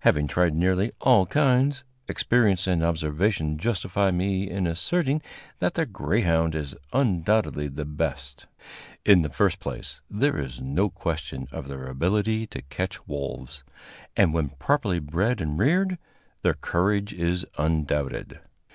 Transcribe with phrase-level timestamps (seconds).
[0.00, 5.20] Having tried nearly all kinds, experience and observation justify me in asserting
[5.58, 8.46] that the greyhound is undoubtedly the best.
[9.04, 13.64] In the first place, there is no question of their ability to catch wolves,
[14.16, 15.98] and, when properly bred and reared,
[16.40, 18.40] their courage is undoubted.